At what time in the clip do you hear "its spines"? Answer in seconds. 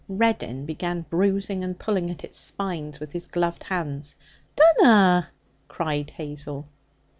2.23-2.99